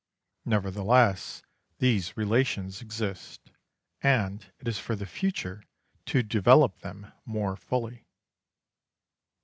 [0.45, 1.43] Nevertheless,
[1.77, 3.51] these relations exist,
[4.01, 5.61] and it is for the future
[6.07, 8.07] to develop them more fully.